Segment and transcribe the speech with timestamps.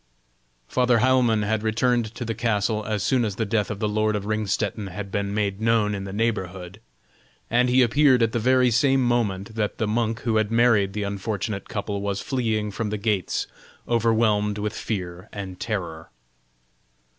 [0.67, 4.15] Father Heilmann had returned to the castle as soon as the death of the lord
[4.15, 6.81] of Ringstetten had been made known in the neighborhood,
[7.51, 11.03] and he appeared at the very same moment that the monk who had married the
[11.03, 13.45] unfortunate couple was fleeing from the gates
[13.87, 16.09] overwhelmed with fear and terror.